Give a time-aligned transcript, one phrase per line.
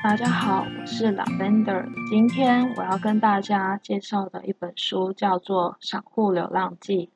[0.00, 1.84] 大家好，我是 Lavender。
[2.08, 7.06] 今天我要跟大家介绍的一本书叫做《散户流浪记》。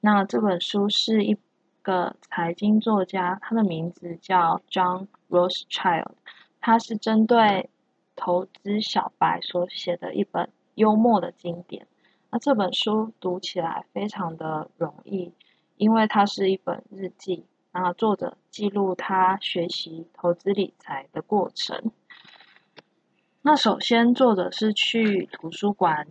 [0.00, 1.38] 那这本书是一
[1.80, 6.12] 个财经作家，他的名字叫 John Rothschild，
[6.60, 7.70] 他是针对
[8.14, 11.86] 投资小白所写的一本幽默的经典。
[12.30, 15.32] 那这本书读起来非常的容易，
[15.76, 21.92] 因为它是一本日记，然后作者记录他学习投资理财的过程。
[23.46, 26.08] 那首先，作者是去图书馆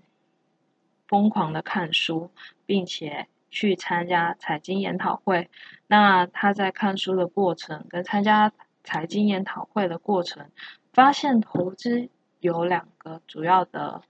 [1.06, 2.32] 疯狂的看书，
[2.66, 5.50] 并且去参加财经研讨会。
[5.88, 8.54] 那他在看书的过程跟参加
[8.86, 10.50] 财经研讨会的过程，
[10.94, 12.08] 发现投资
[12.40, 14.02] 有两个主要的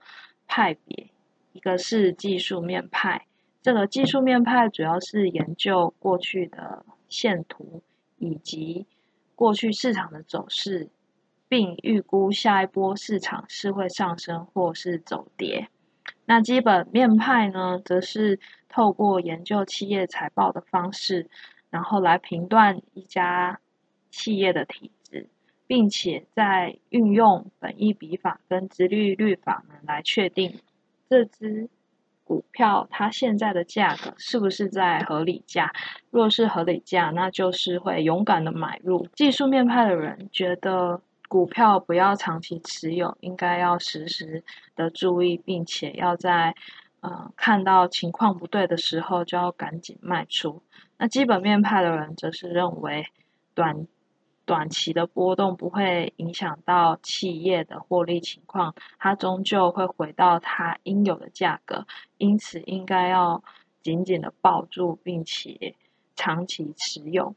[0.46, 1.10] 派别，
[1.52, 3.26] 一个是技术面派。
[3.60, 7.82] 这个技术面派主要是研究过去的线图
[8.18, 8.86] 以及
[9.34, 10.90] 过去市场的走势。
[11.48, 15.68] 并预估下一波市场是会上升或是走跌。
[16.24, 21.28] 那基本面派呢，则是透过研究企业财报的方式，
[21.70, 23.60] 然后来评断一家
[24.10, 25.28] 企业的体质，
[25.68, 30.58] 并且在运用本益比法跟殖利率法呢，来确定
[31.08, 31.68] 这支
[32.24, 35.72] 股票它现在的价格是不是在合理价。
[36.10, 39.06] 若是合理价，那就是会勇敢的买入。
[39.14, 41.00] 技术面派的人觉得。
[41.28, 44.44] 股票不要长期持有，应该要时时
[44.76, 46.54] 的注意，并且要在
[47.00, 50.62] 呃看到情况不对的时候就要赶紧卖出。
[50.98, 53.06] 那基本面派的人则是认为
[53.54, 53.88] 短
[54.44, 61.86] 短期的波动不会影响到企业的获利情况，它终究会回到它应有的价格，
[62.18, 63.42] 因此应该要
[63.82, 65.74] 紧紧的抱住，并且
[66.14, 67.34] 长期持有。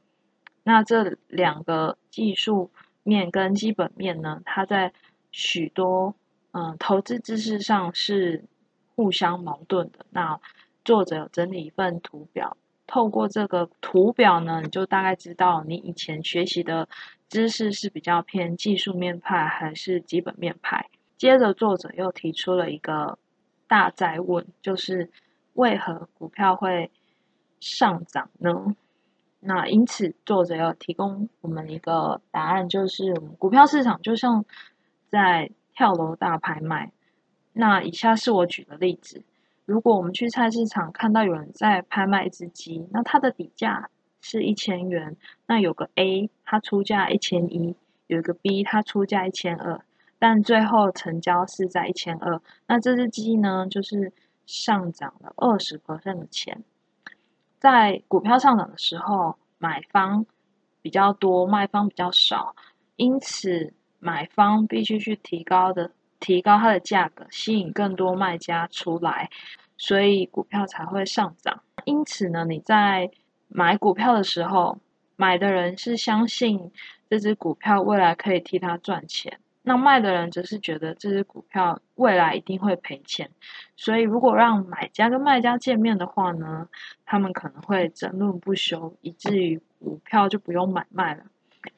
[0.63, 2.69] 那这两个技术。
[3.09, 4.93] 面跟基本面呢，它在
[5.31, 6.13] 许多
[6.51, 8.45] 嗯投资知识上是
[8.95, 10.05] 互相矛盾的。
[10.11, 10.39] 那
[10.85, 16.87] 作者有整理一份图表，透过这个图表呢，你就大概知道你以前学习的
[17.27, 20.89] 知识是比较偏技术面派还是基本面派。
[21.17, 23.17] 接着作者又提出了一个
[23.67, 25.09] 大哉问，就是
[25.53, 26.89] 为何股票会
[27.59, 28.75] 上涨呢？
[29.41, 34.43] 那因此，作者要提供我们一个答案，就是股票市场就像
[35.07, 36.91] 在跳楼大拍卖。
[37.53, 39.23] 那以下是我举的例子：
[39.65, 43.89] 如果我们去菜市场看到有人在拍卖一只鸡，那它的底价
[44.21, 45.15] 是一千元，
[45.47, 47.75] 那有个 A 它出价一千一，
[48.07, 49.81] 有一个 B 它出价一千二，
[50.19, 54.11] 但最后成交是在一千二，那这只鸡呢，就是
[54.45, 56.63] 上涨了二十%的钱。
[57.59, 60.25] 在股票上涨的时候，买方
[60.81, 62.55] 比较多，卖方比较少，
[62.95, 69.29] 因此买方必须去提高的提高它的价格，吸引更多卖家出来，
[69.77, 71.61] 所以股票才会上涨。
[71.83, 73.11] 因此呢，你在
[73.49, 74.79] 买股票的时候，
[75.17, 76.71] 买的人是相信
[77.09, 79.39] 这只股票未来可以替他赚钱。
[79.69, 83.29] 那卖的人则是觉得这只股票未来一定会赔钱，
[83.75, 86.67] 所以如果让买家跟卖家见面的话呢，
[87.05, 91.23] 他们可能会争论不休，以至于股票就不用买卖了。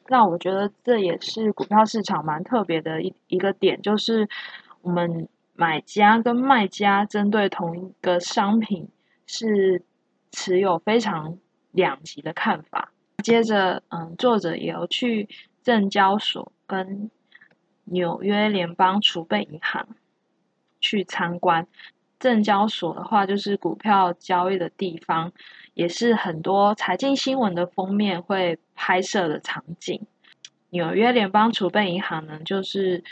[0.08, 4.30] 那我觉得这也是股票市场蛮特别的一一个点，就是
[4.82, 8.88] 我们买家跟卖家针对同一个商品
[9.28, 9.84] 是
[10.32, 11.38] 持有非常
[11.72, 12.94] 两极的看法。
[13.22, 15.28] 接着，嗯，作者也有去
[15.62, 17.12] 证交所跟
[17.86, 19.88] 纽约联邦储备银行
[20.80, 21.68] 去参观，
[22.20, 25.32] 证交所的话就是股票交易的地方，
[25.74, 30.06] 也是很多财经新闻的封面会拍摄的场景。
[30.70, 33.04] 纽约联邦储备银行呢，就是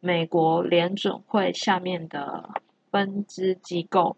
[0.00, 2.50] 美国联准会下面的
[2.90, 4.16] 分支机构，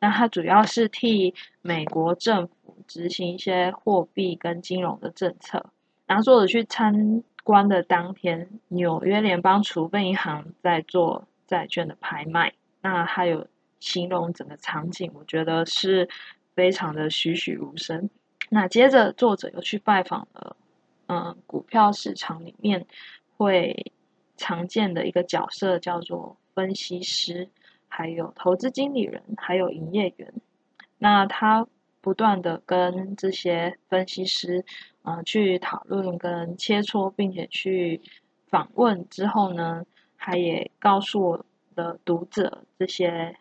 [0.00, 5.66] 那它主要是替美国政府执行一些货币跟金融的政策。
[6.06, 7.22] 然后作者去参。
[7.48, 12.52] 关的当天，纽约联邦储备银行在做债券的拍卖。
[12.82, 13.46] 那还有
[13.80, 16.10] 形容整个场景，我觉得是
[16.54, 18.10] 非常的栩栩如生。
[18.50, 20.56] 那接着作者又去拜访了，
[21.06, 22.86] 嗯，股票市场里面
[23.38, 23.92] 会
[24.36, 27.48] 常见的一个角色，叫做分析师，
[27.88, 30.34] 还有投资经理人，还有营业员。
[30.98, 31.66] 那他
[32.00, 34.64] 不断的跟这些分析师。
[35.02, 38.02] 呃，去讨论跟切磋，并且去
[38.46, 39.86] 访问之后呢，
[40.18, 43.36] 他也告诉我的读者这些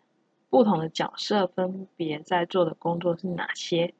[0.50, 3.94] 不同的角色分别在做的工作是哪些。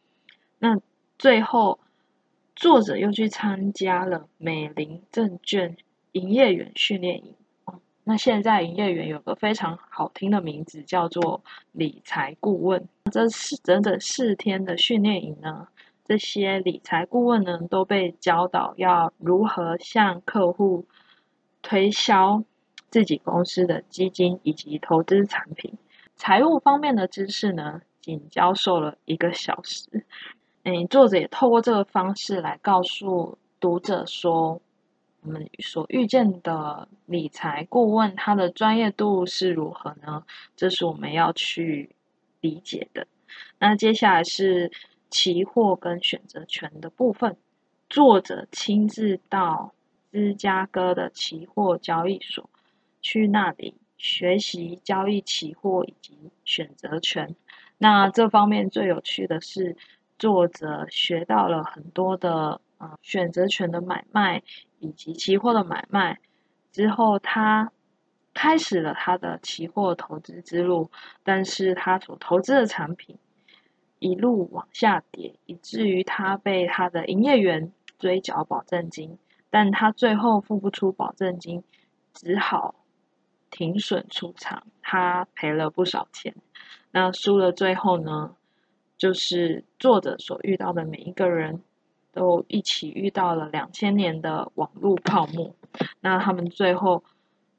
[0.60, 0.80] 那
[1.20, 1.82] 最后，
[2.56, 5.76] 作者又去参加了美林证券
[6.14, 7.36] 营业员训练营。
[8.10, 11.44] 那现在营业员有个非常好听的名字，叫做
[11.74, 12.88] 理财顾问。
[13.12, 15.68] 这是整整四天的训练营呢，
[16.06, 20.86] 这些理财顾问呢都被教导要如何向客户
[21.62, 22.42] 推销
[22.90, 25.74] 自己公司的基金以及投资产品。
[26.16, 30.06] 财务方面的知识呢，仅教授了一个小时。
[30.64, 34.62] 嗯，作者也透过这个方式来告诉读者说。
[35.28, 40.24] 我们所遇见的理财顾问，他的专业度是如何呢？
[40.56, 41.90] 这是我们要去
[42.40, 43.08] 理解的。
[43.60, 44.72] 那接下来是
[45.10, 47.36] 期货跟选择权的部分。
[47.90, 49.74] 作者亲自到
[50.14, 52.50] 芝加哥的期货交易所，
[53.02, 56.14] 去那里学习交易期货以及
[56.46, 57.36] 选择权。
[57.78, 59.76] 那这方面最有趣的是，
[60.18, 64.44] 作者学到了很多的呃选择权的买卖。
[64.80, 66.20] 以及期货的买卖
[66.72, 67.72] 之后，他
[68.36, 70.92] 开始了他的期货投资之路，
[71.24, 73.18] 但是他所投资的产品
[73.98, 79.18] 一路往下跌，以至于他被他的营业员追缴保证金，
[79.50, 81.64] 但他最后付不出保证金，
[82.14, 82.76] 只好
[83.50, 86.36] 停损出场，他赔了不少钱。
[86.92, 88.36] 那输了最后呢，
[88.96, 91.64] 就是作者所遇到的每一个人。
[92.18, 95.54] 都一起遇到了两千年的网络泡沫，
[96.02, 97.04] 那他们最后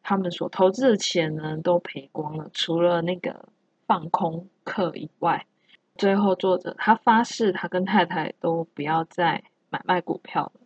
[0.03, 3.51] 他们所投资的钱呢，都赔光了，除了那个
[3.87, 5.47] 放空客以外，
[5.95, 10.61] 最后作者他发誓，他跟太太都不要再买卖股票了。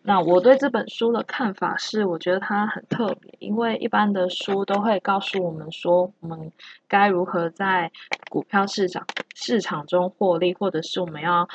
[0.00, 6.50] 那我对这本书的看法是，我觉得它很特别，因为一般的书都会告诉我们说，我们
[6.88, 7.92] 该如何在
[8.30, 11.46] 股票市场市场中获利，或者是我们要。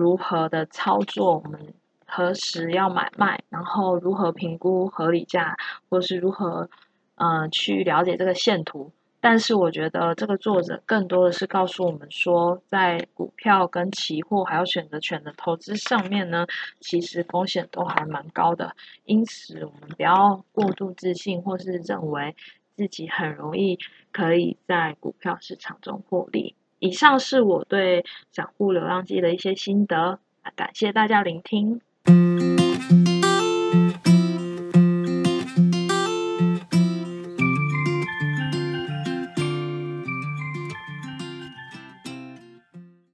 [0.00, 1.42] 如何的操作？
[1.44, 1.74] 我们
[2.06, 3.42] 何时要买卖？
[3.50, 5.56] 然后如何评估合理价？
[5.90, 6.70] 或是如何
[7.16, 8.90] 嗯、呃、去了解这个线图？
[9.22, 16.46] 但是我觉得这个作者更多的是告诉我们说，在股票跟期货还有选择权的投资上面呢，
[16.80, 18.74] 其实风险都还蛮高的。
[19.04, 22.34] 因此，我们不要过度自信，或是认为
[22.74, 23.78] 自己很容易
[24.10, 26.54] 可以在股票市场中获利。
[26.80, 30.18] 以上是我对《散户流浪记》的一些心得，
[30.56, 31.80] 感谢大家聆听。